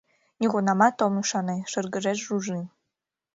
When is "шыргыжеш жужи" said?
1.71-2.59